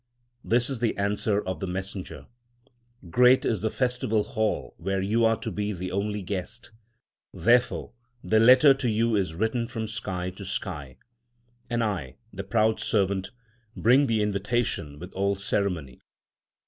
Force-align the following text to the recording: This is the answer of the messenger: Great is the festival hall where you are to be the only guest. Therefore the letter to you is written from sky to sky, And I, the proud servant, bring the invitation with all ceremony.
This 0.43 0.67
is 0.67 0.79
the 0.79 0.97
answer 0.97 1.39
of 1.39 1.59
the 1.59 1.67
messenger: 1.67 2.25
Great 3.11 3.45
is 3.45 3.61
the 3.61 3.69
festival 3.69 4.23
hall 4.23 4.73
where 4.79 4.99
you 4.99 5.23
are 5.25 5.37
to 5.41 5.51
be 5.51 5.73
the 5.73 5.91
only 5.91 6.23
guest. 6.23 6.71
Therefore 7.35 7.93
the 8.23 8.39
letter 8.39 8.73
to 8.73 8.89
you 8.89 9.15
is 9.15 9.35
written 9.35 9.67
from 9.67 9.85
sky 9.85 10.31
to 10.31 10.43
sky, 10.43 10.97
And 11.69 11.83
I, 11.83 12.15
the 12.33 12.43
proud 12.43 12.79
servant, 12.79 13.29
bring 13.77 14.07
the 14.07 14.23
invitation 14.23 14.97
with 14.97 15.13
all 15.13 15.35
ceremony. 15.35 15.99